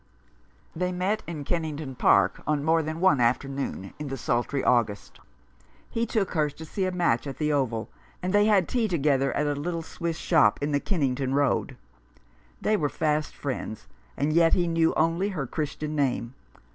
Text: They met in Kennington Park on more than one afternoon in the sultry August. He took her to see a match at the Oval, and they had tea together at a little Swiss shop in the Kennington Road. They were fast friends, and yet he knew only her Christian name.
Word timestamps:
They 0.75 0.91
met 0.91 1.21
in 1.27 1.43
Kennington 1.43 1.93
Park 1.93 2.41
on 2.47 2.63
more 2.63 2.81
than 2.81 2.99
one 2.99 3.19
afternoon 3.19 3.93
in 3.99 4.07
the 4.07 4.17
sultry 4.17 4.63
August. 4.63 5.19
He 5.91 6.07
took 6.07 6.31
her 6.31 6.49
to 6.49 6.65
see 6.65 6.85
a 6.85 6.91
match 6.91 7.27
at 7.27 7.37
the 7.37 7.53
Oval, 7.53 7.87
and 8.19 8.33
they 8.33 8.45
had 8.47 8.67
tea 8.67 8.87
together 8.87 9.31
at 9.33 9.45
a 9.45 9.53
little 9.53 9.83
Swiss 9.83 10.17
shop 10.17 10.57
in 10.59 10.71
the 10.71 10.79
Kennington 10.79 11.35
Road. 11.35 11.77
They 12.59 12.75
were 12.75 12.89
fast 12.89 13.35
friends, 13.35 13.85
and 14.17 14.33
yet 14.33 14.55
he 14.55 14.67
knew 14.67 14.91
only 14.95 15.29
her 15.29 15.45
Christian 15.45 15.95
name. 15.95 16.33